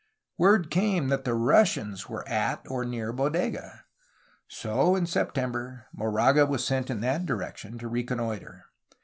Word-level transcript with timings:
Word 0.39 0.71
came 0.71 1.09
that 1.09 1.25
the 1.25 1.35
Russians 1.35 2.09
were 2.09 2.27
at 2.27 2.65
or 2.67 2.83
near 2.83 3.13
Bodega. 3.13 3.85
So, 4.47 4.95
in 4.95 5.05
September, 5.05 5.85
Moraga 5.93 6.47
was 6.47 6.65
sent 6.65 6.89
in 6.89 7.01
that 7.01 7.27
direction 7.27 7.77
to 7.77 7.87
recon 7.87 8.17
noitre. 8.17 8.61